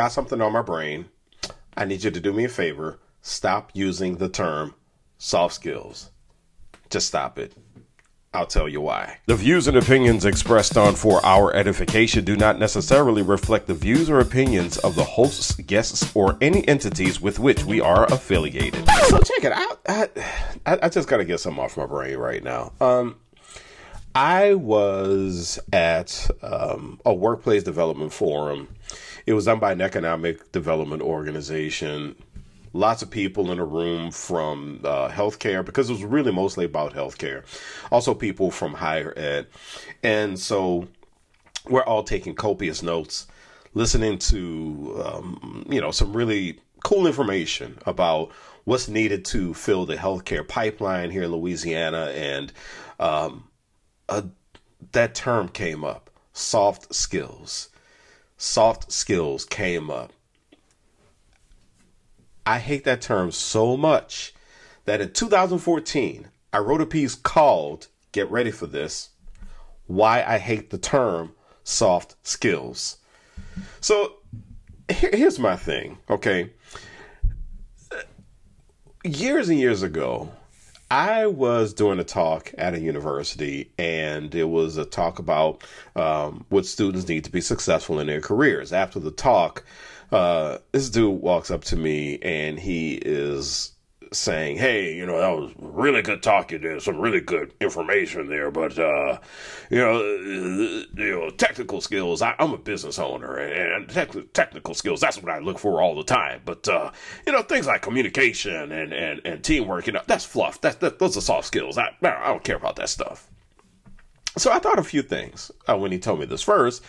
got 0.00 0.12
something 0.12 0.40
on 0.40 0.50
my 0.50 0.62
brain. 0.62 1.04
I 1.76 1.84
need 1.84 2.02
you 2.02 2.10
to 2.10 2.20
do 2.20 2.32
me 2.32 2.44
a 2.44 2.48
favor. 2.48 2.98
Stop 3.20 3.70
using 3.74 4.16
the 4.16 4.30
term 4.30 4.74
soft 5.18 5.54
skills. 5.54 6.10
Just 6.88 7.08
stop 7.08 7.38
it. 7.38 7.52
I'll 8.32 8.46
tell 8.46 8.66
you 8.66 8.80
why. 8.80 9.18
The 9.26 9.34
views 9.34 9.68
and 9.68 9.76
opinions 9.76 10.24
expressed 10.24 10.78
on 10.78 10.94
For 10.94 11.22
Our 11.22 11.54
Edification 11.54 12.24
do 12.24 12.34
not 12.34 12.58
necessarily 12.58 13.20
reflect 13.20 13.66
the 13.66 13.74
views 13.74 14.08
or 14.08 14.20
opinions 14.20 14.78
of 14.78 14.94
the 14.94 15.04
hosts, 15.04 15.56
guests, 15.56 16.10
or 16.14 16.38
any 16.40 16.66
entities 16.66 17.20
with 17.20 17.38
which 17.38 17.64
we 17.64 17.82
are 17.82 18.06
affiliated. 18.06 18.88
So 19.08 19.18
check 19.18 19.44
it 19.44 19.52
out. 19.52 19.80
I, 19.86 20.08
I, 20.64 20.78
I 20.84 20.88
just 20.88 21.08
got 21.08 21.18
to 21.18 21.26
get 21.26 21.40
some 21.40 21.58
off 21.58 21.76
my 21.76 21.84
brain 21.84 22.16
right 22.16 22.42
now. 22.42 22.72
Um, 22.80 23.16
I 24.14 24.54
was 24.54 25.58
at 25.72 26.30
um, 26.42 27.00
a 27.04 27.14
workplace 27.14 27.62
development 27.62 28.12
forum. 28.12 28.68
It 29.26 29.34
was 29.34 29.44
done 29.44 29.60
by 29.60 29.72
an 29.72 29.80
economic 29.80 30.50
development 30.52 31.02
organization 31.02 32.16
lots 32.72 33.02
of 33.02 33.10
people 33.10 33.50
in 33.50 33.58
a 33.58 33.64
room 33.64 34.10
from 34.10 34.80
uh, 34.84 35.08
healthcare 35.08 35.64
because 35.64 35.90
it 35.90 35.94
was 35.94 36.04
really 36.04 36.32
mostly 36.32 36.64
about 36.64 36.94
healthcare. 36.94 37.44
Also, 37.90 38.14
people 38.14 38.50
from 38.50 38.74
higher 38.74 39.12
ed. 39.16 39.46
And 40.02 40.38
so 40.38 40.88
we're 41.68 41.84
all 41.84 42.04
taking 42.04 42.34
copious 42.34 42.82
notes, 42.82 43.26
listening 43.74 44.18
to, 44.18 45.02
um, 45.04 45.66
you 45.68 45.80
know, 45.80 45.90
some 45.90 46.16
really 46.16 46.60
cool 46.84 47.06
information 47.06 47.78
about 47.86 48.30
what's 48.64 48.88
needed 48.88 49.24
to 49.24 49.52
fill 49.54 49.86
the 49.86 49.96
healthcare 49.96 50.46
pipeline 50.46 51.10
here 51.10 51.24
in 51.24 51.32
Louisiana. 51.32 52.12
And 52.14 52.52
um, 52.98 53.44
that 54.92 55.14
term 55.14 55.48
came 55.48 55.84
up 55.84 56.10
soft 56.32 56.94
skills. 56.94 57.68
Soft 58.36 58.90
skills 58.90 59.44
came 59.44 59.90
up 59.90 60.12
I 62.46 62.58
hate 62.58 62.84
that 62.84 63.00
term 63.00 63.30
so 63.30 63.76
much 63.76 64.34
that 64.84 65.00
in 65.00 65.12
2014, 65.12 66.28
I 66.52 66.58
wrote 66.58 66.80
a 66.80 66.86
piece 66.86 67.14
called, 67.14 67.86
get 68.12 68.30
ready 68.30 68.50
for 68.50 68.66
this, 68.66 69.10
Why 69.86 70.24
I 70.24 70.38
Hate 70.38 70.70
the 70.70 70.78
Term 70.78 71.32
Soft 71.62 72.16
Skills. 72.26 72.96
So 73.80 74.14
here's 74.88 75.38
my 75.38 75.54
thing, 75.54 75.98
okay? 76.08 76.50
Years 79.04 79.48
and 79.48 79.60
years 79.60 79.82
ago, 79.82 80.32
I 80.90 81.26
was 81.26 81.72
doing 81.72 82.00
a 82.00 82.04
talk 82.04 82.52
at 82.58 82.74
a 82.74 82.80
university, 82.80 83.70
and 83.78 84.34
it 84.34 84.44
was 84.44 84.76
a 84.76 84.84
talk 84.84 85.20
about 85.20 85.62
um, 85.94 86.44
what 86.48 86.66
students 86.66 87.06
need 87.06 87.24
to 87.24 87.30
be 87.30 87.40
successful 87.40 88.00
in 88.00 88.08
their 88.08 88.20
careers. 88.20 88.72
After 88.72 88.98
the 88.98 89.12
talk, 89.12 89.64
uh, 90.10 90.58
this 90.72 90.90
dude 90.90 91.20
walks 91.20 91.52
up 91.52 91.62
to 91.64 91.76
me 91.76 92.18
and 92.18 92.58
he 92.58 92.94
is 92.94 93.72
saying, 94.12 94.56
"Hey, 94.56 94.94
you 94.94 95.06
know 95.06 95.18
that 95.18 95.40
was 95.40 95.52
really 95.58 96.02
good 96.02 96.22
talk. 96.22 96.52
You 96.52 96.58
did 96.58 96.82
some 96.82 96.98
really 96.98 97.20
good 97.20 97.52
information 97.60 98.28
there, 98.28 98.50
but 98.50 98.78
uh, 98.78 99.18
you 99.70 99.78
know, 99.78 100.02
you 100.02 100.86
know, 100.96 101.30
technical 101.30 101.80
skills. 101.80 102.22
I, 102.22 102.34
am 102.38 102.52
a 102.52 102.58
business 102.58 102.98
owner, 102.98 103.36
and, 103.36 103.88
tech, 103.88 104.10
technical 104.32 104.74
skills. 104.74 105.00
That's 105.00 105.22
what 105.22 105.32
I 105.32 105.38
look 105.38 105.58
for 105.58 105.80
all 105.80 105.94
the 105.94 106.04
time. 106.04 106.42
But 106.44 106.68
uh, 106.68 106.90
you 107.26 107.32
know, 107.32 107.42
things 107.42 107.66
like 107.66 107.82
communication 107.82 108.72
and 108.72 108.92
and, 108.92 109.20
and 109.24 109.44
teamwork. 109.44 109.86
You 109.86 109.94
know, 109.94 110.02
that's 110.06 110.24
fluff. 110.24 110.60
That's 110.60 110.76
that, 110.76 110.98
those 110.98 111.16
are 111.16 111.22
soft 111.22 111.46
skills. 111.46 111.78
I 111.78 111.94
I 112.02 112.28
don't 112.28 112.44
care 112.44 112.56
about 112.56 112.76
that 112.76 112.88
stuff." 112.88 113.28
So 114.36 114.52
I 114.52 114.60
thought 114.60 114.78
a 114.78 114.84
few 114.84 115.02
things 115.02 115.50
uh, 115.68 115.76
when 115.76 115.90
he 115.90 115.98
told 115.98 116.20
me 116.20 116.26
this 116.26 116.42
first 116.42 116.84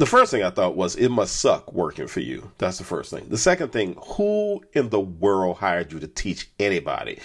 the 0.00 0.06
first 0.06 0.30
thing 0.30 0.42
I 0.42 0.48
thought 0.48 0.76
was 0.76 0.96
it 0.96 1.10
must 1.10 1.36
suck 1.36 1.74
working 1.74 2.06
for 2.06 2.20
you. 2.20 2.50
That's 2.56 2.78
the 2.78 2.84
first 2.84 3.10
thing. 3.10 3.28
The 3.28 3.36
second 3.36 3.70
thing, 3.70 3.98
who 4.14 4.64
in 4.72 4.88
the 4.88 4.98
world 4.98 5.58
hired 5.58 5.92
you 5.92 6.00
to 6.00 6.08
teach 6.08 6.50
anybody? 6.58 7.18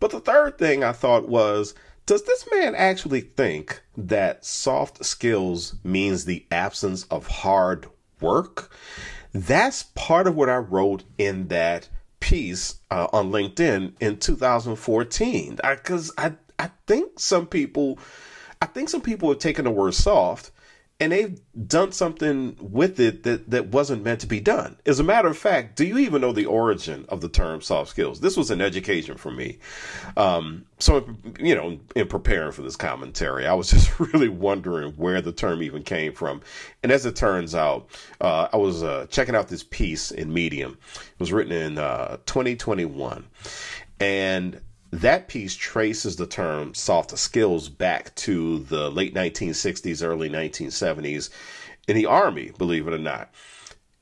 But 0.00 0.10
the 0.10 0.20
third 0.20 0.56
thing 0.56 0.82
I 0.82 0.92
thought 0.92 1.28
was, 1.28 1.74
does 2.06 2.24
this 2.24 2.48
man 2.50 2.74
actually 2.76 3.20
think 3.20 3.82
that 3.98 4.42
soft 4.42 5.04
skills 5.04 5.74
means 5.84 6.24
the 6.24 6.46
absence 6.50 7.04
of 7.10 7.26
hard 7.26 7.88
work? 8.22 8.74
That's 9.34 9.82
part 9.94 10.26
of 10.26 10.34
what 10.34 10.48
I 10.48 10.56
wrote 10.56 11.04
in 11.18 11.48
that 11.48 11.90
piece 12.20 12.76
uh, 12.90 13.06
on 13.12 13.32
LinkedIn 13.32 13.96
in 14.00 14.16
2014. 14.16 15.56
Because 15.56 16.10
I, 16.16 16.28
I, 16.28 16.32
I 16.58 16.70
think 16.86 17.20
some 17.20 17.46
people, 17.46 17.98
I 18.62 18.66
think 18.66 18.88
some 18.88 19.02
people 19.02 19.28
have 19.28 19.40
taken 19.40 19.66
the 19.66 19.70
word 19.70 19.92
soft 19.92 20.52
and 21.00 21.10
they've 21.10 21.40
done 21.66 21.90
something 21.90 22.56
with 22.60 23.00
it 23.00 23.24
that, 23.24 23.50
that 23.50 23.66
wasn't 23.68 24.04
meant 24.04 24.20
to 24.20 24.28
be 24.28 24.38
done. 24.38 24.76
As 24.86 25.00
a 25.00 25.04
matter 25.04 25.26
of 25.26 25.36
fact, 25.36 25.74
do 25.76 25.84
you 25.84 25.98
even 25.98 26.20
know 26.20 26.32
the 26.32 26.46
origin 26.46 27.04
of 27.08 27.20
the 27.20 27.28
term 27.28 27.60
soft 27.62 27.90
skills? 27.90 28.20
This 28.20 28.36
was 28.36 28.50
an 28.52 28.60
education 28.60 29.16
for 29.16 29.32
me. 29.32 29.58
Um, 30.16 30.66
so, 30.78 31.04
you 31.40 31.56
know, 31.56 31.80
in 31.96 32.06
preparing 32.06 32.52
for 32.52 32.62
this 32.62 32.76
commentary, 32.76 33.44
I 33.44 33.54
was 33.54 33.70
just 33.72 33.98
really 33.98 34.28
wondering 34.28 34.92
where 34.92 35.20
the 35.20 35.32
term 35.32 35.64
even 35.64 35.82
came 35.82 36.12
from. 36.12 36.42
And 36.84 36.92
as 36.92 37.04
it 37.06 37.16
turns 37.16 37.56
out, 37.56 37.88
uh, 38.20 38.48
I 38.52 38.56
was 38.56 38.84
uh, 38.84 39.06
checking 39.10 39.34
out 39.34 39.48
this 39.48 39.64
piece 39.64 40.12
in 40.12 40.32
Medium. 40.32 40.78
It 40.94 41.20
was 41.20 41.32
written 41.32 41.52
in 41.52 41.76
uh, 41.76 42.18
2021. 42.26 43.26
And 43.98 44.60
that 45.00 45.28
piece 45.28 45.54
traces 45.54 46.16
the 46.16 46.26
term 46.26 46.74
soft 46.74 47.16
skills 47.18 47.68
back 47.68 48.14
to 48.16 48.60
the 48.60 48.90
late 48.90 49.14
1960s, 49.14 50.04
early 50.04 50.28
1970s 50.28 51.30
in 51.88 51.96
the 51.96 52.06
Army, 52.06 52.52
believe 52.56 52.86
it 52.86 52.94
or 52.94 52.98
not. 52.98 53.32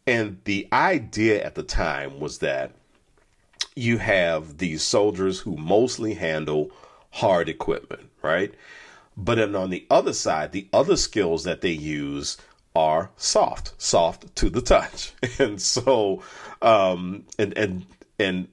And 0.06 0.40
the 0.44 0.68
idea 0.72 1.44
at 1.44 1.54
the 1.54 1.62
time 1.62 2.18
was 2.18 2.38
that 2.38 2.72
you 3.74 3.98
have 3.98 4.58
these 4.58 4.82
soldiers 4.82 5.40
who 5.40 5.56
mostly 5.56 6.14
handle 6.14 6.70
hard 7.10 7.48
equipment, 7.48 8.10
right? 8.22 8.54
But 9.16 9.36
then 9.36 9.54
on 9.54 9.70
the 9.70 9.86
other 9.90 10.12
side, 10.12 10.52
the 10.52 10.68
other 10.72 10.96
skills 10.96 11.44
that 11.44 11.60
they 11.60 11.70
use 11.70 12.38
are 12.74 13.10
soft, 13.16 13.74
soft 13.80 14.34
to 14.36 14.50
the 14.50 14.62
touch. 14.62 15.12
And 15.38 15.60
so, 15.60 16.22
um, 16.60 17.24
and, 17.38 17.56
and, 17.56 17.86
and 18.18 18.48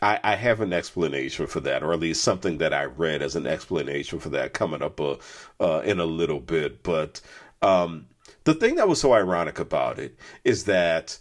I, 0.00 0.20
I, 0.22 0.34
have 0.36 0.60
an 0.60 0.72
explanation 0.72 1.46
for 1.46 1.60
that, 1.60 1.82
or 1.82 1.92
at 1.92 2.00
least 2.00 2.22
something 2.22 2.58
that 2.58 2.72
I 2.72 2.84
read 2.84 3.22
as 3.22 3.36
an 3.36 3.46
explanation 3.46 4.18
for 4.20 4.28
that 4.30 4.54
coming 4.54 4.82
up 4.82 5.00
uh, 5.00 5.16
uh, 5.58 5.80
in 5.84 5.98
a 5.98 6.04
little 6.04 6.40
bit. 6.40 6.82
But 6.82 7.20
um, 7.62 8.06
the 8.44 8.54
thing 8.54 8.76
that 8.76 8.88
was 8.88 9.00
so 9.00 9.12
ironic 9.12 9.58
about 9.58 9.98
it 9.98 10.16
is 10.44 10.64
that 10.64 11.18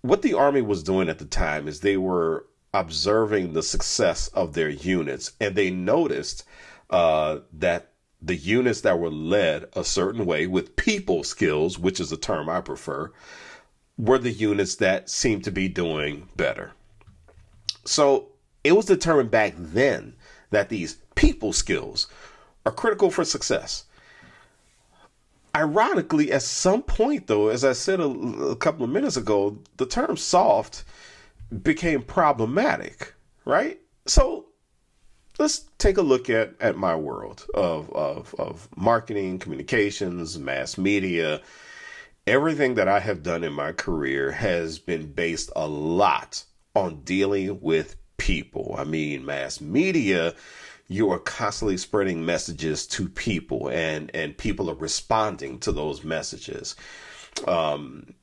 what 0.00 0.22
the 0.22 0.34
Army 0.34 0.62
was 0.62 0.82
doing 0.82 1.08
at 1.08 1.18
the 1.18 1.24
time 1.24 1.68
is 1.68 1.80
they 1.80 1.96
were 1.96 2.46
observing 2.74 3.52
the 3.52 3.62
success 3.62 4.28
of 4.28 4.54
their 4.54 4.70
units, 4.70 5.32
and 5.40 5.54
they 5.54 5.70
noticed 5.70 6.44
uh, 6.90 7.40
that 7.52 7.92
the 8.20 8.36
units 8.36 8.82
that 8.82 8.98
were 8.98 9.10
led 9.10 9.66
a 9.74 9.84
certain 9.84 10.24
way 10.24 10.46
with 10.46 10.76
people 10.76 11.24
skills, 11.24 11.78
which 11.78 12.00
is 12.00 12.12
a 12.12 12.16
term 12.16 12.48
I 12.48 12.60
prefer, 12.60 13.12
were 13.98 14.18
the 14.18 14.30
units 14.30 14.76
that 14.76 15.10
seemed 15.10 15.44
to 15.44 15.50
be 15.50 15.68
doing 15.68 16.28
better. 16.36 16.72
So 17.84 18.28
it 18.64 18.72
was 18.72 18.86
determined 18.86 19.30
back 19.30 19.54
then 19.56 20.14
that 20.50 20.68
these 20.68 20.98
people 21.14 21.52
skills 21.52 22.06
are 22.64 22.72
critical 22.72 23.10
for 23.10 23.24
success. 23.24 23.84
Ironically, 25.54 26.32
at 26.32 26.42
some 26.42 26.82
point, 26.82 27.26
though, 27.26 27.48
as 27.48 27.64
I 27.64 27.72
said 27.72 28.00
a, 28.00 28.08
a 28.08 28.56
couple 28.56 28.84
of 28.84 28.90
minutes 28.90 29.16
ago, 29.16 29.58
the 29.76 29.86
term 29.86 30.16
soft 30.16 30.84
became 31.62 32.02
problematic, 32.02 33.12
right? 33.44 33.78
So 34.06 34.46
let's 35.38 35.66
take 35.78 35.98
a 35.98 36.02
look 36.02 36.30
at, 36.30 36.54
at 36.60 36.76
my 36.76 36.96
world 36.96 37.46
of, 37.54 37.90
of, 37.92 38.34
of 38.38 38.68
marketing, 38.76 39.38
communications, 39.40 40.38
mass 40.38 40.78
media. 40.78 41.42
Everything 42.26 42.76
that 42.76 42.88
I 42.88 43.00
have 43.00 43.22
done 43.22 43.44
in 43.44 43.52
my 43.52 43.72
career 43.72 44.30
has 44.30 44.78
been 44.78 45.12
based 45.12 45.50
a 45.54 45.66
lot 45.66 46.44
on 46.74 47.00
dealing 47.02 47.60
with 47.60 47.96
people. 48.16 48.74
I 48.78 48.84
mean, 48.84 49.24
mass 49.24 49.60
media, 49.60 50.34
you 50.88 51.10
are 51.10 51.18
constantly 51.18 51.76
spreading 51.76 52.24
messages 52.24 52.86
to 52.88 53.08
people 53.08 53.68
and, 53.68 54.10
and 54.14 54.36
people 54.36 54.70
are 54.70 54.74
responding 54.74 55.58
to 55.60 55.72
those 55.72 56.04
messages. 56.04 56.76
Um, 57.46 58.14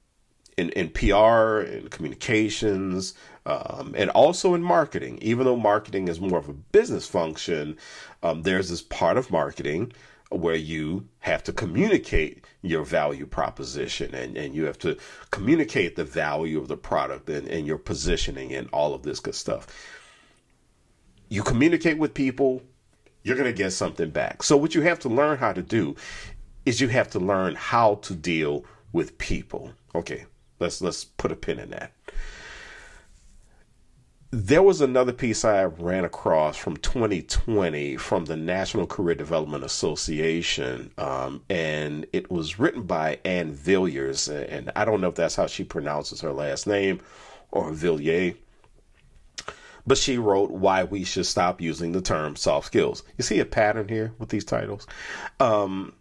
in, 0.58 0.70
in 0.72 0.90
PR, 0.90 1.62
in 1.62 1.88
communications, 1.90 3.14
um, 3.46 3.96
and 3.98 4.10
also 4.10 4.54
in 4.54 4.62
marketing. 4.62 5.18
Even 5.22 5.46
though 5.46 5.56
marketing 5.56 6.10
is 6.10 6.20
more 6.20 6.38
of 6.38 6.50
a 6.50 6.54
business 6.54 7.08
function, 7.08 7.78
um, 8.24 8.44
there's 8.44 8.70
this 8.70 8.82
part 8.82 9.18
of 9.18 9.32
marketing 9.32 9.94
where 10.30 10.56
you 10.56 11.08
have 11.20 11.44
to 11.44 11.52
communicate 11.52 12.46
your 12.62 12.84
value 12.84 13.26
proposition 13.26 14.14
and, 14.14 14.38
and 14.38 14.54
you 14.54 14.66
have 14.66 14.78
to 14.78 14.96
communicate 15.32 15.96
the 15.96 16.04
value 16.04 16.60
of 16.60 16.68
the 16.68 16.78
product 16.78 17.30
and, 17.30 17.48
and 17.48 17.66
your 17.66 17.78
positioning 17.78 18.54
and 18.54 18.70
all 18.72 18.94
of 18.94 19.04
this 19.04 19.20
good 19.20 19.36
stuff. 19.36 19.68
You 21.30 21.42
communicate 21.44 21.98
with 21.98 22.14
people, 22.14 22.62
you're 23.24 23.36
going 23.36 23.52
to 23.52 23.58
get 23.58 23.72
something 23.72 24.10
back. 24.12 24.44
So, 24.44 24.56
what 24.58 24.76
you 24.76 24.82
have 24.82 25.00
to 25.00 25.10
learn 25.10 25.38
how 25.38 25.54
to 25.54 25.62
do 25.62 25.96
is 26.66 26.80
you 26.80 26.88
have 26.90 27.10
to 27.12 27.20
learn 27.20 27.56
how 27.56 27.96
to 27.96 28.14
deal 28.14 28.66
with 28.94 29.18
people. 29.18 29.74
Okay, 29.96 30.26
Let's 30.60 30.82
let's 30.82 31.06
put 31.06 31.32
a 31.32 31.36
pin 31.36 31.60
in 31.60 31.70
that. 31.72 31.94
There 34.32 34.62
was 34.62 34.80
another 34.80 35.12
piece 35.12 35.44
I 35.44 35.64
ran 35.64 36.06
across 36.06 36.56
from 36.56 36.78
2020 36.78 37.98
from 37.98 38.26
the 38.26 38.36
National 38.36 38.86
Career 38.86 39.16
Development 39.16 39.64
Association, 39.64 40.92
um, 41.00 41.42
and 41.50 42.06
it 42.14 42.30
was 42.30 42.60
written 42.60 42.84
by 42.84 43.20
Anne 43.26 43.54
Villiers, 43.54 44.30
and 44.30 44.72
I 44.76 44.86
don't 44.86 45.02
know 45.02 45.10
if 45.10 45.16
that's 45.16 45.36
how 45.36 45.48
she 45.48 45.64
pronounces 45.64 46.22
her 46.22 46.32
last 46.32 46.68
name, 46.68 47.02
or 47.52 47.72
Villiers 47.72 48.36
but 49.88 49.98
she 49.98 50.20
wrote 50.20 50.52
why 50.52 50.84
we 50.84 51.04
should 51.04 51.26
stop 51.26 51.60
using 51.60 51.94
the 51.94 52.02
term 52.02 52.36
soft 52.36 52.68
skills. 52.68 53.02
You 53.18 53.24
see 53.24 53.40
a 53.40 53.46
pattern 53.46 53.88
here 53.88 54.14
with 54.20 54.30
these 54.30 54.46
titles? 54.46 54.86
Um, 55.40 55.94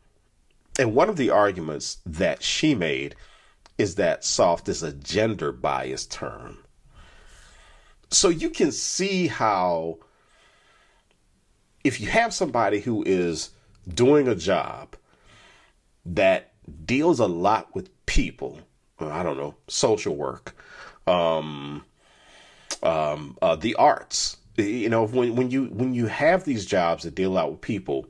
and 0.78 0.94
one 0.94 1.08
of 1.08 1.16
the 1.16 1.30
arguments 1.30 1.96
that 2.04 2.42
she 2.42 2.74
made 2.74 3.14
is 3.78 3.94
that 3.94 4.24
soft 4.24 4.68
is 4.68 4.82
a 4.82 4.92
gender 4.92 5.52
biased 5.52 6.10
term. 6.12 6.58
So 8.10 8.28
you 8.28 8.50
can 8.50 8.72
see 8.72 9.26
how, 9.26 9.98
if 11.84 12.00
you 12.00 12.08
have 12.08 12.32
somebody 12.32 12.80
who 12.80 13.02
is 13.04 13.50
doing 13.86 14.28
a 14.28 14.34
job 14.34 14.96
that 16.06 16.52
deals 16.84 17.20
a 17.20 17.26
lot 17.26 17.74
with 17.74 17.90
people, 18.06 18.58
I 18.98 19.22
don't 19.22 19.36
know, 19.36 19.54
social 19.68 20.16
work, 20.16 20.56
um, 21.06 21.84
um, 22.82 23.36
uh, 23.42 23.56
the 23.56 23.74
arts. 23.74 24.36
You 24.56 24.88
know, 24.88 25.06
when 25.06 25.36
when 25.36 25.52
you 25.52 25.66
when 25.66 25.94
you 25.94 26.06
have 26.06 26.44
these 26.44 26.66
jobs 26.66 27.04
that 27.04 27.14
deal 27.14 27.38
out 27.38 27.52
with 27.52 27.60
people, 27.60 28.06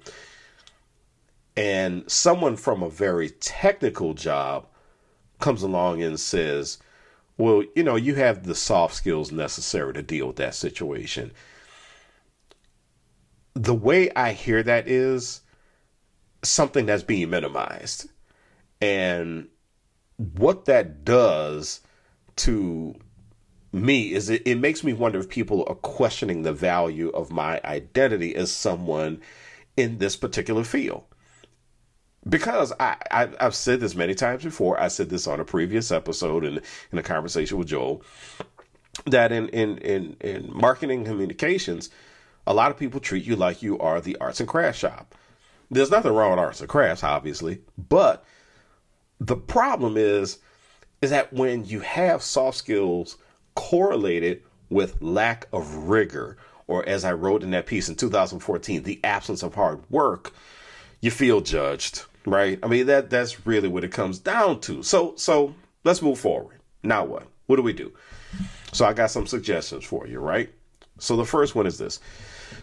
and 1.57 2.11
someone 2.11 2.57
from 2.57 2.83
a 2.83 2.89
very 2.89 3.29
technical 3.29 4.15
job 4.15 4.67
comes 5.41 5.63
along 5.63 6.03
and 6.03 6.19
says, 6.19 6.79
"Well, 7.39 7.65
you 7.75 7.83
know, 7.85 7.97
you 7.97 8.17
have 8.17 8.45
the 8.45 8.55
soft 8.55 8.95
skills 8.95 9.33
necessary 9.33 9.95
to 9.95 10.03
deal 10.03 10.27
with 10.27 10.37
that 10.37 10.55
situation." 10.55 11.33
The 13.55 13.75
way 13.75 14.11
I 14.15 14.33
hear 14.33 14.63
that 14.63 14.87
is 14.89 15.41
something 16.43 16.87
that's 16.87 17.03
being 17.03 17.31
minimized, 17.31 18.11
and 18.81 19.49
what 20.17 20.67
that 20.67 21.05
does 21.05 21.81
to 22.37 22.95
me 23.73 24.13
is 24.13 24.31
it, 24.31 24.43
it 24.45 24.57
makes 24.57 24.83
me 24.83 24.93
wonder 24.93 25.19
if 25.19 25.29
people 25.29 25.65
are 25.69 25.75
questioning 25.75 26.43
the 26.43 26.53
value 26.53 27.11
of 27.11 27.31
my 27.31 27.61
identity 27.65 28.35
as 28.35 28.51
someone 28.51 29.21
in 29.77 29.99
this 29.99 30.17
particular 30.17 30.65
field. 30.65 31.05
Because 32.29 32.73
I, 32.79 32.97
I 33.11 33.29
have 33.41 33.55
said 33.55 33.81
this 33.81 33.95
many 33.95 34.15
times 34.15 34.45
before. 34.45 34.81
I 34.81 34.89
said 34.89 35.09
this 35.09 35.27
on 35.27 35.41
a 35.41 35.45
previous 35.45 35.91
episode 35.91 36.45
in 36.45 36.61
in 36.93 36.99
a 36.99 37.03
conversation 37.03 37.59
with 37.59 37.69
Joel 37.69 38.03
that 39.07 39.33
in 39.33 39.49
in 39.49 39.79
in, 39.79 40.17
in 40.21 40.51
marketing 40.53 41.05
communications, 41.05 41.91
a 42.47 42.55
lot 42.55 42.71
of 42.71 42.77
people 42.77 43.01
treat 43.01 43.25
you 43.25 43.37
like 43.37 43.63
you 43.63 43.79
are 43.79 44.01
the 44.01 44.17
arts 44.21 44.41
and 44.41 44.49
crafts 44.49 44.81
shop. 44.81 45.15
There's 45.71 45.91
nothing 45.91 46.13
wrong 46.13 46.31
with 46.31 46.39
arts 46.39 46.61
and 46.61 46.69
crafts, 46.69 47.05
obviously, 47.05 47.61
but 47.77 48.25
the 49.21 49.37
problem 49.37 49.97
is 49.97 50.39
is 51.01 51.11
that 51.11 51.33
when 51.33 51.65
you 51.65 51.81
have 51.81 52.23
soft 52.23 52.57
skills 52.57 53.17
correlated 53.55 54.43
with 54.69 55.01
lack 55.01 55.47
of 55.53 55.75
rigor, 55.89 56.37
or 56.67 56.87
as 56.89 57.05
I 57.05 57.13
wrote 57.13 57.43
in 57.43 57.51
that 57.53 57.67
piece 57.67 57.89
in 57.89 57.95
2014, 57.95 58.83
the 58.83 59.01
absence 59.05 59.43
of 59.43 59.55
hard 59.55 59.81
work, 59.91 60.33
you 61.01 61.11
feel 61.11 61.41
judged, 61.41 62.05
right? 62.31 62.59
I 62.63 62.67
mean 62.67 62.87
that 62.87 63.11
that's 63.11 63.47
really 63.47 63.69
what 63.69 63.85
it 63.85 63.93
comes 63.93 64.19
down 64.19 64.61
to. 64.61 64.83
So 64.83 65.15
so 65.17 65.55
let's 65.85 66.03
move 66.03 66.19
forward. 66.19 66.61
Now 66.83 67.05
what? 67.05 67.27
What 67.47 67.57
do 67.57 67.63
we 67.63 67.73
do? 67.73 67.93
So 68.73 68.85
I 68.85 68.93
got 68.93 69.11
some 69.11 69.27
suggestions 69.27 69.85
for 69.85 70.07
you, 70.07 70.21
right? 70.21 70.53
So 70.99 71.17
the 71.17 71.25
first 71.25 71.55
one 71.55 71.67
is 71.67 71.79
this: 71.79 72.01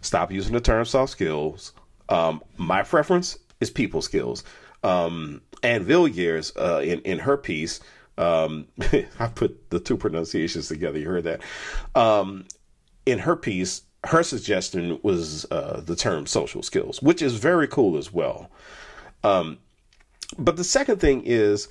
stop 0.02 0.32
using 0.32 0.54
the 0.54 0.62
term 0.62 0.86
soft 0.86 1.12
skills. 1.12 1.74
Um, 2.10 2.44
my 2.58 2.84
preference 2.84 3.38
is 3.60 3.70
people 3.70 4.02
skills. 4.02 4.44
Um, 4.84 5.42
Anne 5.64 5.84
Villiers, 5.84 6.56
uh, 6.56 6.82
in 6.84 7.02
in 7.02 7.20
her 7.20 7.38
piece, 7.38 7.80
um, 8.18 8.68
I 9.20 9.28
put 9.34 9.70
the 9.70 9.80
two 9.80 9.98
pronunciations 9.98 10.68
together. 10.68 11.00
You 11.00 11.08
heard 11.08 11.24
that. 11.24 11.42
Um, 11.96 12.46
in 13.06 13.20
her 13.20 13.36
piece, 13.36 13.82
her 14.06 14.24
suggestion 14.24 15.00
was 15.04 15.46
uh, 15.52 15.82
the 15.84 15.96
term 15.96 16.26
social 16.26 16.64
skills, 16.64 17.02
which 17.02 17.22
is 17.22 17.36
very 17.36 17.68
cool 17.68 17.98
as 17.98 18.14
well. 18.14 18.50
Um, 19.26 19.58
but 20.38 20.56
the 20.56 20.64
second 20.64 21.00
thing 21.00 21.24
is 21.26 21.68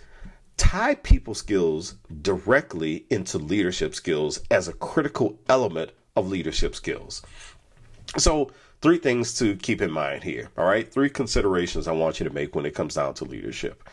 tie 0.56 0.96
people 0.96 1.34
skills 1.34 1.94
directly 2.22 3.06
into 3.10 3.38
leadership 3.38 3.94
skills 3.94 4.40
as 4.50 4.68
a 4.68 4.72
critical 4.72 5.38
element 5.48 5.92
of 6.16 6.28
leadership 6.28 6.74
skills. 6.74 7.22
So, 8.16 8.50
three 8.80 8.98
things 8.98 9.38
to 9.38 9.56
keep 9.56 9.80
in 9.80 9.90
mind 9.90 10.22
here. 10.24 10.50
All 10.58 10.66
right. 10.66 10.90
Three 10.92 11.08
considerations 11.08 11.88
I 11.88 11.92
want 11.92 12.20
you 12.20 12.28
to 12.28 12.34
make 12.34 12.54
when 12.54 12.66
it 12.66 12.74
comes 12.74 12.94
down 12.94 13.14
to 13.14 13.24
leadership. 13.24 13.88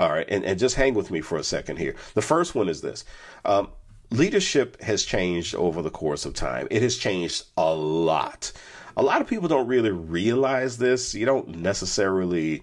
All 0.00 0.08
right, 0.08 0.24
and, 0.30 0.46
and 0.46 0.58
just 0.58 0.76
hang 0.76 0.94
with 0.94 1.10
me 1.10 1.20
for 1.20 1.36
a 1.36 1.44
second 1.44 1.76
here. 1.76 1.94
The 2.14 2.22
first 2.22 2.54
one 2.54 2.70
is 2.70 2.80
this. 2.80 3.04
Um, 3.44 3.68
leadership 4.10 4.80
has 4.80 5.04
changed 5.04 5.54
over 5.54 5.82
the 5.82 5.90
course 5.90 6.24
of 6.24 6.32
time. 6.32 6.68
It 6.70 6.80
has 6.80 6.96
changed 6.96 7.44
a 7.58 7.74
lot. 7.74 8.50
A 8.96 9.02
lot 9.02 9.20
of 9.20 9.26
people 9.26 9.46
don't 9.46 9.66
really 9.66 9.90
realize 9.90 10.78
this. 10.78 11.14
You 11.14 11.26
don't 11.26 11.48
necessarily 11.56 12.62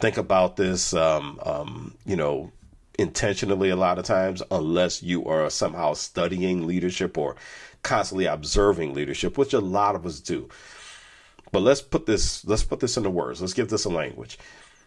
think 0.00 0.16
about 0.16 0.56
this, 0.56 0.94
um, 0.94 1.38
um, 1.44 1.94
you 2.04 2.16
know, 2.16 2.50
intentionally 2.98 3.70
a 3.70 3.76
lot 3.76 3.98
of 3.98 4.04
times, 4.04 4.42
unless 4.50 5.02
you 5.02 5.24
are 5.26 5.48
somehow 5.50 5.94
studying 5.94 6.66
leadership 6.66 7.16
or 7.16 7.36
constantly 7.82 8.26
observing 8.26 8.94
leadership, 8.94 9.38
which 9.38 9.54
a 9.54 9.60
lot 9.60 9.94
of 9.94 10.04
us 10.06 10.20
do. 10.20 10.48
But 11.52 11.62
let's 11.62 11.82
put 11.82 12.06
this 12.06 12.44
let's 12.44 12.62
put 12.62 12.80
this 12.80 12.96
into 12.96 13.10
words. 13.10 13.40
Let's 13.40 13.54
give 13.54 13.70
this 13.70 13.84
a 13.84 13.88
language. 13.88 14.38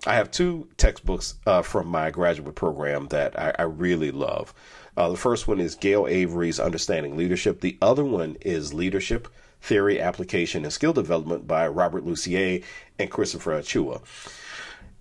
I 0.06 0.16
have 0.16 0.32
two 0.32 0.68
textbooks 0.78 1.36
uh, 1.46 1.62
from 1.62 1.88
my 1.88 2.12
graduate 2.12 2.56
program 2.56 3.08
that 3.08 3.40
I, 3.40 3.54
I 3.58 3.64
really 3.64 4.12
love. 4.12 4.54
Uh, 4.98 5.10
the 5.10 5.18
first 5.18 5.48
one 5.48 5.60
is 5.60 5.76
Gayle 5.76 6.08
Avery's 6.08 6.60
Understanding 6.60 7.16
Leadership. 7.18 7.62
The 7.62 7.78
other 7.82 8.04
one 8.04 8.36
is 8.42 8.74
Leadership 8.74 9.28
Theory, 9.62 10.02
Application, 10.02 10.66
and 10.66 10.74
Skill 10.74 10.94
Development 10.94 11.48
by 11.48 11.68
Robert 11.68 12.06
Lussier 12.06 12.64
and 13.00 13.10
Christopher 13.10 13.54
Achua. 13.54 14.02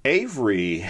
Avery 0.05 0.85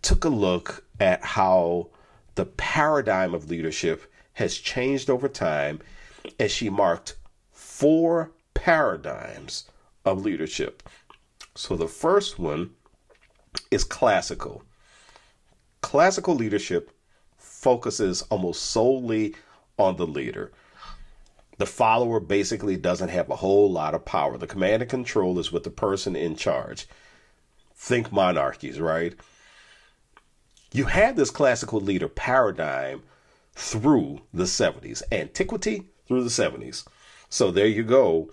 took 0.00 0.24
a 0.24 0.28
look 0.28 0.84
at 1.00 1.24
how 1.24 1.88
the 2.36 2.44
paradigm 2.44 3.34
of 3.34 3.50
leadership 3.50 4.12
has 4.34 4.56
changed 4.56 5.10
over 5.10 5.28
time, 5.28 5.80
and 6.38 6.48
she 6.48 6.70
marked 6.70 7.16
four 7.50 8.30
paradigms 8.54 9.64
of 10.04 10.24
leadership. 10.24 10.88
So 11.56 11.74
the 11.74 11.88
first 11.88 12.38
one 12.38 12.70
is 13.72 13.82
classical. 13.82 14.62
Classical 15.80 16.36
leadership 16.36 16.92
focuses 17.38 18.22
almost 18.22 18.66
solely 18.66 19.34
on 19.78 19.96
the 19.96 20.06
leader. 20.06 20.52
The 21.56 21.66
follower 21.66 22.20
basically 22.20 22.76
doesn't 22.76 23.08
have 23.08 23.30
a 23.30 23.36
whole 23.36 23.68
lot 23.68 23.96
of 23.96 24.04
power. 24.04 24.38
The 24.38 24.46
command 24.46 24.82
and 24.82 24.90
control 24.90 25.40
is 25.40 25.50
with 25.50 25.64
the 25.64 25.70
person 25.70 26.14
in 26.14 26.36
charge. 26.36 26.86
Think 27.78 28.12
monarchies, 28.12 28.80
right? 28.80 29.14
You 30.72 30.84
had 30.84 31.16
this 31.16 31.30
classical 31.30 31.80
leader 31.80 32.08
paradigm 32.08 33.02
through 33.54 34.20
the 34.34 34.44
70s, 34.44 35.02
antiquity 35.10 35.88
through 36.06 36.24
the 36.24 36.28
70s. 36.28 36.84
So 37.30 37.50
there 37.50 37.66
you 37.66 37.84
go 37.84 38.30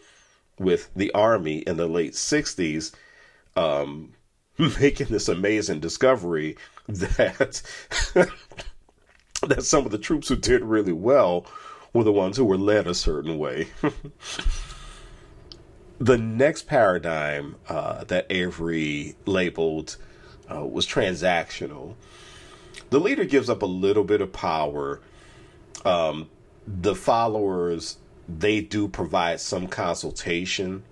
with 0.58 0.90
the 0.96 1.12
army 1.14 1.60
in 1.60 1.78
the 1.78 1.88
late 1.88 2.14
60s 2.14 2.94
um, 3.56 4.14
making 4.58 5.08
this 5.08 5.30
amazing 5.30 5.80
discovery 5.80 6.58
that 6.88 7.62
that 9.48 9.64
some 9.64 9.86
of 9.86 9.92
the 9.92 9.98
troops 9.98 10.28
who 10.28 10.36
did 10.36 10.64
really 10.64 10.94
well 10.94 11.46
were 11.94 12.04
the 12.04 12.12
ones 12.12 12.38
who 12.38 12.46
were 12.46 12.58
led 12.58 12.88
a 12.88 12.94
certain 12.94 13.38
way. 13.38 13.68
the 16.00 16.18
next 16.18 16.68
paradigm 16.68 17.56
uh, 17.68 18.04
that 18.06 18.28
Avery 18.30 19.16
labeled 19.26 19.98
uh, 20.52 20.66
was 20.66 20.86
transactional. 20.88 21.96
The 22.90 23.00
leader 23.00 23.26
gives 23.26 23.50
up 23.50 23.62
a 23.62 23.68
little 23.68 24.04
bit 24.04 24.22
of 24.22 24.32
power. 24.32 25.02
Um, 25.84 26.30
the 26.68 26.96
followers 26.96 27.98
they 28.28 28.60
do 28.62 28.88
provide 28.88 29.40
some 29.40 29.68
consultation. 29.68 30.84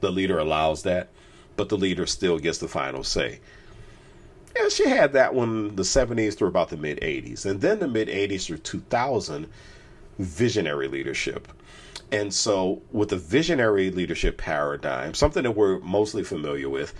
The 0.00 0.10
leader 0.10 0.38
allows 0.38 0.82
that 0.82 1.08
but 1.56 1.68
the 1.68 1.76
leader 1.76 2.06
still 2.06 2.38
gets 2.38 2.58
the 2.58 2.68
final 2.68 3.04
say. 3.04 3.40
Yeah, 4.56 4.68
she 4.68 4.88
had 4.88 5.12
that 5.14 5.34
one 5.34 5.76
the 5.76 5.82
70s 5.82 6.36
through 6.36 6.48
about 6.48 6.68
the 6.68 6.76
mid 6.76 7.00
80s. 7.00 7.46
And 7.46 7.60
then 7.60 7.78
the 7.78 7.88
mid 7.88 8.08
80s 8.08 8.46
through 8.46 8.58
2000, 8.58 9.48
visionary 10.18 10.88
leadership. 10.88 11.48
And 12.10 12.32
so, 12.32 12.82
with 12.90 13.08
the 13.08 13.16
visionary 13.16 13.90
leadership 13.90 14.36
paradigm, 14.36 15.14
something 15.14 15.42
that 15.44 15.52
we're 15.52 15.78
mostly 15.80 16.22
familiar 16.22 16.68
with, 16.68 16.92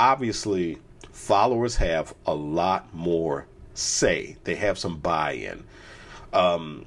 obviously, 0.00 0.78
followers 1.12 1.76
have 1.76 2.14
a 2.26 2.34
lot 2.34 2.92
more 2.94 3.46
say, 3.74 4.36
they 4.44 4.56
have 4.56 4.78
some 4.78 4.98
buy 4.98 5.32
in. 5.32 5.64
Um, 6.32 6.84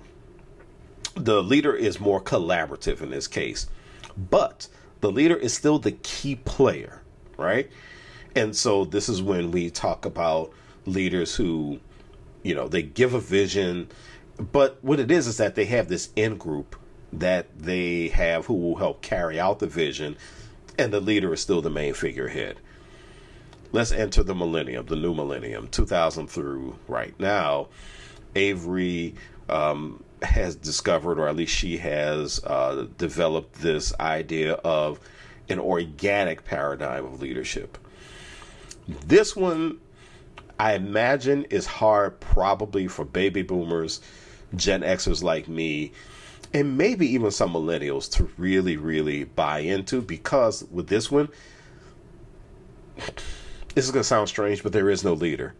the 1.15 1.41
leader 1.41 1.73
is 1.73 1.99
more 1.99 2.21
collaborative 2.21 3.01
in 3.01 3.09
this 3.09 3.27
case, 3.27 3.67
but 4.29 4.67
the 5.01 5.11
leader 5.11 5.35
is 5.35 5.53
still 5.53 5.79
the 5.79 5.91
key 5.91 6.35
player, 6.35 7.01
right? 7.37 7.69
And 8.35 8.55
so 8.55 8.85
this 8.85 9.09
is 9.09 9.21
when 9.21 9.51
we 9.51 9.69
talk 9.69 10.05
about 10.05 10.51
leaders 10.85 11.35
who, 11.35 11.79
you 12.43 12.55
know, 12.55 12.67
they 12.67 12.81
give 12.81 13.13
a 13.13 13.19
vision, 13.19 13.89
but 14.41 14.79
what 14.81 14.99
it 14.99 15.11
is 15.11 15.27
is 15.27 15.37
that 15.37 15.55
they 15.55 15.65
have 15.65 15.87
this 15.87 16.09
in 16.15 16.37
group 16.37 16.75
that 17.13 17.47
they 17.57 18.07
have 18.07 18.45
who 18.45 18.55
will 18.55 18.77
help 18.77 19.01
carry 19.01 19.39
out 19.39 19.59
the 19.59 19.67
vision, 19.67 20.17
and 20.77 20.91
the 20.91 20.99
leader 20.99 21.33
is 21.33 21.41
still 21.41 21.61
the 21.61 21.69
main 21.69 21.93
figurehead. 21.93 22.57
Let's 23.71 23.91
enter 23.91 24.23
the 24.23 24.35
millennium, 24.35 24.85
the 24.85 24.95
new 24.95 25.13
millennium, 25.13 25.67
2000 25.67 26.27
through 26.27 26.77
right 26.87 27.17
now. 27.19 27.67
Avery 28.35 29.15
um, 29.49 30.03
has 30.21 30.55
discovered, 30.55 31.19
or 31.19 31.27
at 31.27 31.35
least 31.35 31.53
she 31.53 31.77
has 31.77 32.43
uh, 32.43 32.87
developed 32.97 33.61
this 33.61 33.93
idea 33.99 34.53
of 34.53 34.99
an 35.49 35.59
organic 35.59 36.45
paradigm 36.45 37.05
of 37.05 37.21
leadership. 37.21 37.77
This 38.87 39.35
one, 39.35 39.79
I 40.59 40.73
imagine, 40.73 41.45
is 41.45 41.65
hard 41.65 42.19
probably 42.19 42.87
for 42.87 43.05
baby 43.05 43.41
boomers, 43.41 44.01
Gen 44.55 44.81
Xers 44.81 45.23
like 45.23 45.47
me, 45.47 45.91
and 46.53 46.77
maybe 46.77 47.07
even 47.13 47.31
some 47.31 47.53
millennials 47.53 48.11
to 48.13 48.29
really, 48.37 48.77
really 48.77 49.23
buy 49.23 49.59
into 49.59 50.01
because 50.01 50.63
with 50.71 50.87
this 50.87 51.09
one, 51.09 51.29
this 53.75 53.85
is 53.85 53.91
going 53.91 54.01
to 54.01 54.07
sound 54.07 54.27
strange, 54.27 54.63
but 54.63 54.73
there 54.73 54.89
is 54.89 55.03
no 55.03 55.13
leader. 55.13 55.53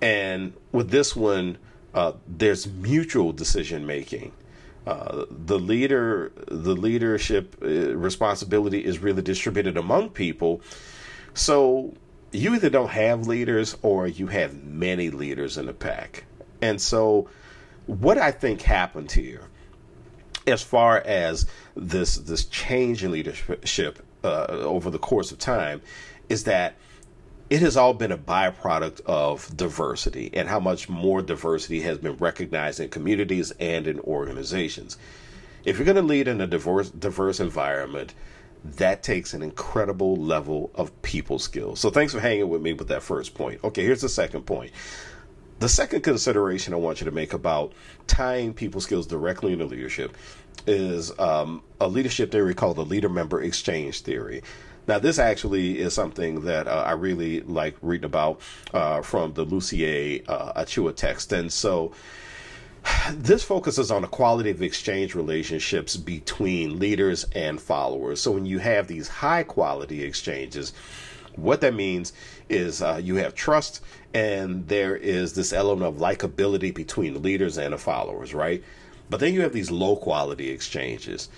And 0.00 0.52
with 0.70 0.90
this 0.90 1.16
one, 1.16 1.58
uh, 1.94 2.12
there's 2.26 2.66
mutual 2.66 3.32
decision 3.32 3.86
making. 3.86 4.32
Uh, 4.86 5.24
the 5.30 5.58
leader, 5.58 6.32
the 6.46 6.74
leadership 6.74 7.56
uh, 7.62 7.66
responsibility 7.96 8.84
is 8.84 8.98
really 9.00 9.22
distributed 9.22 9.76
among 9.76 10.10
people. 10.10 10.60
So 11.34 11.94
you 12.32 12.54
either 12.54 12.70
don't 12.70 12.90
have 12.90 13.26
leaders 13.26 13.76
or 13.82 14.06
you 14.06 14.28
have 14.28 14.62
many 14.62 15.10
leaders 15.10 15.58
in 15.58 15.66
the 15.66 15.72
pack. 15.72 16.24
And 16.60 16.80
so, 16.80 17.28
what 17.88 18.18
I 18.18 18.30
think 18.30 18.62
happened 18.62 19.10
here, 19.10 19.48
as 20.46 20.62
far 20.62 20.98
as 20.98 21.46
this 21.74 22.16
this 22.16 22.44
change 22.44 23.02
in 23.02 23.10
leadership 23.10 23.98
uh, 24.22 24.46
over 24.48 24.90
the 24.90 24.98
course 24.98 25.32
of 25.32 25.38
time, 25.38 25.80
is 26.28 26.44
that 26.44 26.76
it 27.50 27.60
has 27.60 27.78
all 27.78 27.94
been 27.94 28.12
a 28.12 28.18
byproduct 28.18 29.00
of 29.06 29.56
diversity 29.56 30.30
and 30.34 30.48
how 30.48 30.60
much 30.60 30.88
more 30.88 31.22
diversity 31.22 31.80
has 31.80 31.96
been 31.96 32.16
recognized 32.16 32.78
in 32.78 32.90
communities 32.90 33.52
and 33.58 33.86
in 33.86 33.98
organizations. 34.00 34.98
If 35.64 35.78
you're 35.78 35.86
going 35.86 35.96
to 35.96 36.02
lead 36.02 36.28
in 36.28 36.42
a 36.42 36.46
diverse, 36.46 36.90
diverse 36.90 37.40
environment, 37.40 38.12
that 38.64 39.02
takes 39.02 39.32
an 39.32 39.42
incredible 39.42 40.16
level 40.16 40.70
of 40.74 41.00
people 41.00 41.38
skills. 41.38 41.80
So 41.80 41.88
thanks 41.88 42.12
for 42.12 42.20
hanging 42.20 42.48
with 42.50 42.60
me 42.60 42.74
with 42.74 42.88
that 42.88 43.02
first 43.02 43.34
point. 43.34 43.64
Okay, 43.64 43.82
here's 43.82 44.02
the 44.02 44.08
second 44.10 44.42
point. 44.42 44.72
The 45.58 45.68
second 45.68 46.02
consideration 46.02 46.72
I 46.72 46.76
want 46.76 47.00
you 47.00 47.04
to 47.06 47.10
make 47.10 47.32
about 47.32 47.72
tying 48.06 48.54
people 48.54 48.80
skills 48.80 49.08
directly 49.08 49.52
into 49.52 49.64
leadership 49.64 50.16
is 50.66 51.18
um, 51.18 51.62
a 51.80 51.88
leadership 51.88 52.30
theory 52.30 52.54
called 52.54 52.76
the 52.76 52.84
leader 52.84 53.08
member 53.08 53.42
exchange 53.42 54.02
theory. 54.02 54.42
Now, 54.86 54.98
this 54.98 55.18
actually 55.18 55.80
is 55.80 55.92
something 55.92 56.42
that 56.42 56.68
uh, 56.68 56.84
I 56.86 56.92
really 56.92 57.40
like 57.40 57.76
reading 57.82 58.06
about 58.06 58.40
uh, 58.72 59.02
from 59.02 59.34
the 59.34 59.44
Lussier 59.44 60.24
uh, 60.28 60.62
Achua 60.62 60.94
text. 60.94 61.32
And 61.32 61.52
so 61.52 61.92
this 63.12 63.42
focuses 63.42 63.90
on 63.90 64.02
the 64.02 64.08
quality 64.08 64.50
of 64.50 64.62
exchange 64.62 65.14
relationships 65.14 65.96
between 65.96 66.78
leaders 66.78 67.24
and 67.34 67.60
followers. 67.60 68.20
So 68.20 68.30
when 68.30 68.46
you 68.46 68.60
have 68.60 68.86
these 68.86 69.08
high 69.08 69.42
quality 69.42 70.04
exchanges, 70.04 70.72
what 71.42 71.60
that 71.60 71.74
means 71.74 72.12
is 72.48 72.82
uh, 72.82 73.00
you 73.02 73.16
have 73.16 73.34
trust 73.34 73.82
and 74.14 74.66
there 74.68 74.96
is 74.96 75.34
this 75.34 75.52
element 75.52 75.94
of 75.94 76.00
likability 76.00 76.74
between 76.74 77.14
the 77.14 77.20
leaders 77.20 77.58
and 77.58 77.72
the 77.72 77.78
followers, 77.78 78.34
right? 78.34 78.62
But 79.10 79.20
then 79.20 79.34
you 79.34 79.42
have 79.42 79.52
these 79.52 79.70
low 79.70 79.96
quality 79.96 80.50
exchanges. 80.50 81.28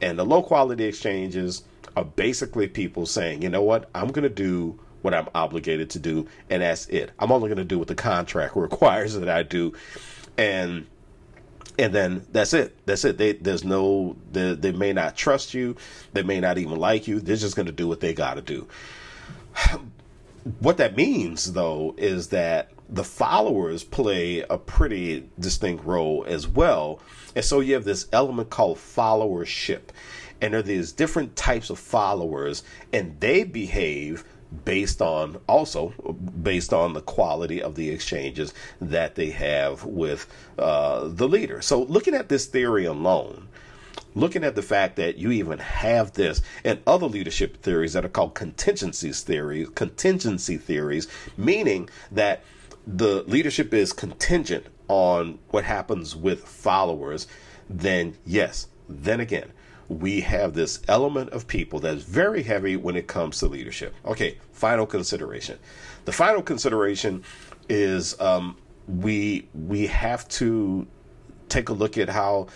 And 0.00 0.18
the 0.18 0.24
low 0.24 0.42
quality 0.42 0.84
exchanges 0.84 1.62
are 1.96 2.04
basically 2.04 2.68
people 2.68 3.06
saying, 3.06 3.42
you 3.42 3.48
know 3.48 3.62
what, 3.62 3.88
I'm 3.94 4.08
going 4.08 4.22
to 4.22 4.28
do 4.28 4.78
what 5.02 5.14
I'm 5.14 5.28
obligated 5.34 5.90
to 5.90 5.98
do, 5.98 6.26
and 6.50 6.62
that's 6.62 6.86
it. 6.86 7.10
I'm 7.18 7.32
only 7.32 7.48
going 7.48 7.58
to 7.58 7.64
do 7.64 7.78
what 7.78 7.88
the 7.88 7.94
contract 7.94 8.56
requires 8.56 9.14
that 9.14 9.28
I 9.28 9.42
do, 9.42 9.72
and 10.36 10.86
and 11.78 11.94
then 11.94 12.26
that's 12.32 12.52
it. 12.52 12.76
That's 12.86 13.04
it. 13.04 13.18
They, 13.18 13.32
there's 13.34 13.64
no. 13.64 14.16
They, 14.32 14.54
they 14.54 14.72
may 14.72 14.92
not 14.92 15.16
trust 15.16 15.54
you. 15.54 15.76
They 16.12 16.24
may 16.24 16.40
not 16.40 16.58
even 16.58 16.76
like 16.76 17.06
you. 17.06 17.20
They're 17.20 17.36
just 17.36 17.54
going 17.54 17.66
to 17.66 17.72
do 17.72 17.86
what 17.86 18.00
they 18.00 18.12
got 18.12 18.34
to 18.34 18.42
do. 18.42 18.66
What 20.60 20.78
that 20.78 20.96
means, 20.96 21.52
though, 21.52 21.94
is 21.98 22.28
that 22.28 22.70
the 22.88 23.04
followers 23.04 23.84
play 23.84 24.40
a 24.48 24.56
pretty 24.56 25.28
distinct 25.38 25.84
role 25.84 26.24
as 26.26 26.48
well. 26.48 27.00
And 27.36 27.44
so 27.44 27.60
you 27.60 27.74
have 27.74 27.84
this 27.84 28.08
element 28.12 28.48
called 28.48 28.78
followership 28.78 29.90
and 30.40 30.52
there 30.52 30.60
are 30.60 30.62
these 30.62 30.92
different 30.92 31.36
types 31.36 31.70
of 31.70 31.78
followers, 31.78 32.62
and 32.92 33.18
they 33.20 33.44
behave 33.44 34.24
based 34.64 35.02
on 35.02 35.38
also 35.46 35.90
based 36.42 36.72
on 36.72 36.94
the 36.94 37.02
quality 37.02 37.60
of 37.60 37.74
the 37.74 37.90
exchanges 37.90 38.54
that 38.80 39.14
they 39.14 39.30
have 39.30 39.84
with 39.84 40.26
uh, 40.58 41.06
the 41.08 41.28
leader. 41.28 41.60
So, 41.60 41.82
looking 41.82 42.14
at 42.14 42.28
this 42.28 42.46
theory 42.46 42.84
alone, 42.84 43.48
looking 44.18 44.44
at 44.44 44.54
the 44.54 44.62
fact 44.62 44.96
that 44.96 45.16
you 45.16 45.30
even 45.30 45.58
have 45.58 46.12
this 46.12 46.42
and 46.64 46.80
other 46.86 47.06
leadership 47.06 47.62
theories 47.62 47.92
that 47.92 48.04
are 48.04 48.08
called 48.08 48.34
contingencies 48.34 49.22
theories, 49.22 49.68
contingency 49.70 50.56
theories, 50.56 51.08
meaning 51.36 51.88
that 52.10 52.42
the 52.86 53.22
leadership 53.24 53.72
is 53.72 53.92
contingent 53.92 54.66
on 54.88 55.38
what 55.50 55.64
happens 55.64 56.16
with 56.16 56.44
followers, 56.44 57.26
then 57.68 58.16
yes, 58.24 58.68
then 58.88 59.20
again, 59.20 59.52
we 59.88 60.20
have 60.20 60.54
this 60.54 60.80
element 60.88 61.30
of 61.30 61.46
people 61.46 61.78
that's 61.80 62.02
very 62.02 62.42
heavy 62.42 62.76
when 62.76 62.96
it 62.96 63.06
comes 63.06 63.38
to 63.38 63.46
leadership. 63.46 63.94
Okay, 64.04 64.38
final 64.52 64.86
consideration. 64.86 65.58
The 66.04 66.12
final 66.12 66.42
consideration 66.42 67.22
is 67.68 68.18
um, 68.20 68.56
we 68.86 69.48
we 69.54 69.86
have 69.86 70.26
to 70.28 70.86
take 71.48 71.68
a 71.68 71.72
look 71.72 71.96
at 71.96 72.08
how 72.08 72.48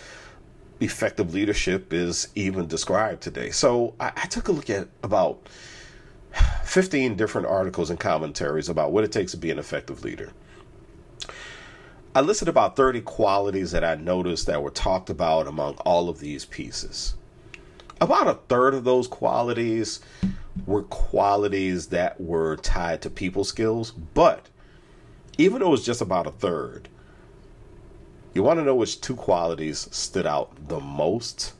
effective 0.79 1.33
leadership 1.33 1.93
is 1.93 2.27
even 2.35 2.67
described 2.67 3.21
today. 3.21 3.51
So 3.51 3.95
I, 3.99 4.11
I 4.15 4.25
took 4.27 4.47
a 4.47 4.51
look 4.51 4.69
at 4.69 4.87
about 5.01 5.47
15 6.63 7.15
different 7.15 7.47
articles 7.47 7.89
and 7.89 7.99
commentaries 7.99 8.69
about 8.69 8.91
what 8.91 9.03
it 9.03 9.11
takes 9.11 9.31
to 9.31 9.37
be 9.37 9.51
an 9.51 9.59
effective 9.59 10.03
leader. 10.03 10.31
I 12.15 12.21
listed 12.21 12.47
about 12.47 12.75
30 12.75 13.01
qualities 13.01 13.71
that 13.71 13.83
I 13.83 13.95
noticed 13.95 14.45
that 14.47 14.61
were 14.61 14.69
talked 14.69 15.09
about 15.09 15.47
among 15.47 15.75
all 15.77 16.09
of 16.09 16.19
these 16.19 16.45
pieces 16.45 17.15
about 18.03 18.27
a 18.27 18.33
third 18.33 18.73
of 18.73 18.83
those 18.83 19.07
qualities 19.07 20.01
were 20.65 20.83
qualities 20.83 21.87
that 21.87 22.19
were 22.19 22.57
tied 22.57 23.01
to 23.01 23.09
people 23.09 23.43
skills. 23.43 23.91
But 23.91 24.49
even 25.37 25.59
though 25.59 25.67
it 25.67 25.71
was 25.71 25.85
just 25.85 26.01
about 26.01 26.27
a 26.27 26.31
third, 26.31 26.89
you 28.33 28.43
want 28.43 28.59
to 28.59 28.63
know 28.63 28.75
which 28.75 29.01
two 29.01 29.15
qualities 29.15 29.87
stood 29.91 30.25
out 30.25 30.67
the 30.67 30.79
most? 30.79 31.53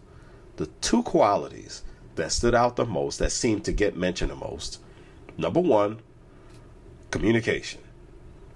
The 0.56 0.68
two 0.82 1.04
qualities 1.04 1.84
that 2.16 2.32
stood 2.32 2.56
out 2.56 2.76
the 2.76 2.86
most, 2.86 3.20
that 3.20 3.32
seemed 3.32 3.66
to 3.66 3.72
get 3.72 3.98
mentioned 3.98 4.32
the 4.32 4.36
most. 4.36 4.80
Number 5.38 5.60
one, 5.60 6.00
communication, 7.12 7.82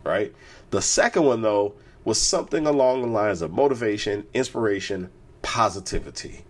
right? 0.03 0.33
The 0.69 0.81
second 0.81 1.23
one, 1.23 1.41
though, 1.41 1.73
was 2.03 2.21
something 2.21 2.65
along 2.65 3.01
the 3.01 3.07
lines 3.07 3.41
of 3.41 3.51
motivation, 3.51 4.25
inspiration, 4.33 5.09
positivity. 5.41 6.43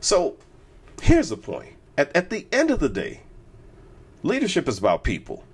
So 0.00 0.36
here's 1.00 1.28
the 1.28 1.36
point. 1.36 1.74
At, 1.96 2.14
at 2.16 2.30
the 2.30 2.46
end 2.52 2.70
of 2.70 2.80
the 2.80 2.88
day, 2.88 3.20
leadership 4.22 4.68
is 4.68 4.78
about 4.78 5.04
people. 5.04 5.44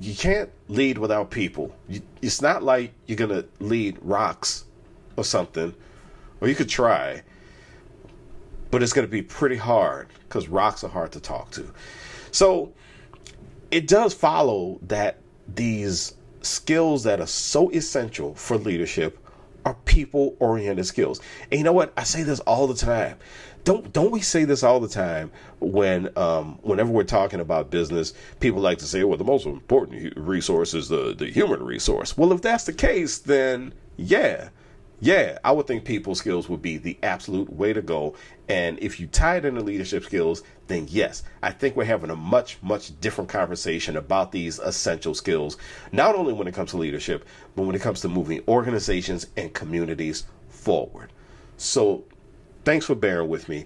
You, 0.00 0.14
can't 0.14 0.50
lead 0.68 0.98
without 0.98 1.30
people. 1.30 1.72
It's 2.20 2.42
not 2.42 2.64
like 2.64 2.92
you're 3.06 3.16
going 3.16 3.30
to 3.30 3.46
lead 3.60 3.96
rocks 4.02 4.64
or 5.16 5.24
something, 5.24 5.72
or 6.40 6.48
you 6.48 6.56
could 6.56 6.68
try, 6.68 7.22
but 8.70 8.82
it's 8.82 8.92
going 8.92 9.06
to 9.06 9.10
be 9.10 9.22
pretty 9.22 9.56
hard 9.56 10.08
because 10.28 10.48
rocks 10.48 10.82
are 10.82 10.88
hard 10.88 11.12
to 11.12 11.20
talk 11.20 11.52
to. 11.52 11.72
So 12.32 12.72
it 13.70 13.86
does 13.86 14.14
follow 14.14 14.80
that 14.82 15.18
these 15.54 16.14
skills 16.42 17.04
that 17.04 17.20
are 17.20 17.26
so 17.26 17.70
essential 17.70 18.34
for 18.34 18.56
leadership 18.56 19.18
are 19.64 19.74
people 19.84 20.36
oriented 20.40 20.86
skills. 20.86 21.20
And 21.50 21.58
you 21.58 21.64
know 21.64 21.72
what? 21.72 21.92
I 21.96 22.02
say 22.02 22.24
this 22.24 22.40
all 22.40 22.66
the 22.66 22.74
time 22.74 23.16
don't 23.68 23.92
don't 23.92 24.10
we 24.10 24.22
say 24.22 24.46
this 24.46 24.62
all 24.62 24.80
the 24.80 24.88
time 24.88 25.30
when 25.60 26.08
um, 26.16 26.58
whenever 26.62 26.90
we're 26.90 27.04
talking 27.04 27.38
about 27.38 27.70
business 27.70 28.14
people 28.40 28.62
like 28.62 28.78
to 28.78 28.86
say 28.86 29.04
well 29.04 29.18
the 29.18 29.24
most 29.24 29.44
important 29.44 30.16
resource 30.16 30.72
is 30.72 30.88
the 30.88 31.14
the 31.14 31.26
human 31.26 31.62
resource 31.62 32.16
well 32.16 32.32
if 32.32 32.40
that's 32.40 32.64
the 32.64 32.72
case 32.72 33.18
then 33.18 33.74
yeah 33.98 34.48
yeah, 35.00 35.38
I 35.44 35.52
would 35.52 35.68
think 35.68 35.84
people 35.84 36.16
skills 36.16 36.48
would 36.48 36.60
be 36.60 36.76
the 36.76 36.98
absolute 37.04 37.52
way 37.52 37.72
to 37.72 37.80
go. 37.80 38.16
And 38.48 38.80
if 38.80 38.98
you 38.98 39.06
tie 39.06 39.36
it 39.36 39.44
into 39.44 39.60
leadership 39.60 40.02
skills, 40.02 40.42
then 40.66 40.88
yes, 40.90 41.22
I 41.40 41.52
think 41.52 41.76
we're 41.76 41.84
having 41.84 42.10
a 42.10 42.16
much, 42.16 42.58
much 42.62 43.00
different 43.00 43.30
conversation 43.30 43.96
about 43.96 44.32
these 44.32 44.58
essential 44.58 45.14
skills, 45.14 45.56
not 45.92 46.16
only 46.16 46.32
when 46.32 46.48
it 46.48 46.54
comes 46.54 46.70
to 46.70 46.78
leadership, 46.78 47.24
but 47.54 47.62
when 47.62 47.76
it 47.76 47.80
comes 47.80 48.00
to 48.00 48.08
moving 48.08 48.42
organizations 48.48 49.28
and 49.36 49.54
communities 49.54 50.24
forward. 50.48 51.12
So 51.58 52.04
thanks 52.68 52.84
for 52.84 52.94
bearing 52.94 53.30
with 53.30 53.48
me. 53.48 53.64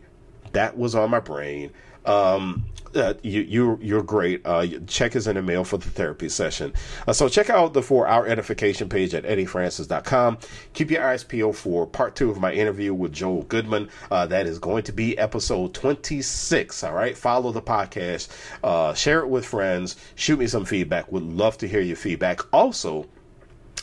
That 0.53 0.79
was 0.79 0.95
on 0.95 1.11
my 1.11 1.19
brain. 1.19 1.73
Um, 2.07 2.67
uh, 2.95 3.15
you, 3.23 3.41
you're 3.41 3.79
you're 3.83 4.03
great. 4.05 4.43
Uh, 4.45 4.65
check 4.87 5.17
is 5.17 5.27
in 5.27 5.35
the 5.35 5.43
mail 5.43 5.65
for 5.65 5.77
the 5.77 5.91
therapy 5.91 6.29
session. 6.29 6.73
Uh, 7.09 7.13
so 7.13 7.29
check 7.29 7.51
out 7.51 7.73
the 7.73 7.83
for 7.83 8.07
our 8.07 8.29
edification 8.29 8.89
page 8.89 9.13
at 9.13 9.25
eddiefrancis.com. 9.25 10.39
Keep 10.75 10.93
your 10.93 11.05
eyes 11.05 11.25
peeled 11.25 11.57
for 11.57 11.85
part 11.85 12.15
two 12.15 12.31
of 12.31 12.39
my 12.39 12.53
interview 12.53 12.95
with 12.95 13.13
Joel 13.13 13.43
Goodman. 13.43 13.89
Uh, 14.09 14.27
that 14.27 14.47
is 14.47 14.61
going 14.61 14.85
to 14.85 14.93
be 14.93 15.19
episode 15.19 15.75
26. 15.75 16.85
All 16.85 16.93
right, 16.93 17.19
follow 17.19 17.51
the 17.51 17.63
podcast, 17.63 18.29
uh, 18.63 18.95
share 18.95 19.19
it 19.21 19.29
with 19.29 19.45
friends, 19.45 19.97
shoot 20.15 20.39
me 20.39 20.47
some 20.47 20.65
feedback. 20.65 21.11
Would 21.11 21.25
love 21.25 21.59
to 21.59 21.67
hear 21.67 21.81
your 21.81 21.97
feedback. 21.97 22.41
Also. 22.55 23.09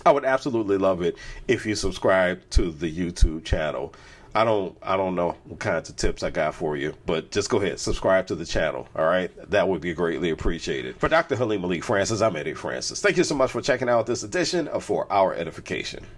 I 0.05 0.13
would 0.13 0.23
absolutely 0.23 0.77
love 0.77 1.01
it 1.01 1.17
if 1.49 1.65
you 1.65 1.75
subscribe 1.75 2.49
to 2.51 2.71
the 2.71 2.89
YouTube 2.89 3.43
channel. 3.43 3.93
I 4.35 4.43
don't 4.43 4.77
I 4.81 4.95
don't 4.97 5.15
know 5.15 5.35
what 5.45 5.59
kinds 5.59 5.89
of 5.89 5.95
tips 5.95 6.23
I 6.23 6.29
got 6.29 6.55
for 6.55 6.77
you, 6.77 6.93
but 7.05 7.31
just 7.31 7.49
go 7.49 7.57
ahead, 7.57 7.79
subscribe 7.79 8.27
to 8.27 8.35
the 8.35 8.45
channel. 8.45 8.87
All 8.95 9.05
right. 9.05 9.31
That 9.49 9.67
would 9.67 9.81
be 9.81 9.93
greatly 9.93 10.29
appreciated. 10.29 10.97
For 10.97 11.09
Dr. 11.09 11.35
Halim 11.35 11.61
Malik 11.61 11.83
Francis, 11.83 12.21
I'm 12.21 12.35
Eddie 12.35 12.53
Francis. 12.53 13.01
Thank 13.01 13.17
you 13.17 13.23
so 13.23 13.35
much 13.35 13.51
for 13.51 13.61
checking 13.61 13.89
out 13.89 14.05
this 14.05 14.23
edition 14.23 14.67
of 14.67 14.83
For 14.83 15.11
Our 15.11 15.33
Edification. 15.33 16.05